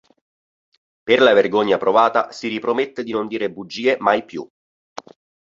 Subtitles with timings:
[1.07, 4.43] Per la vergogna provata, si ripromette di non dire bugie mai più.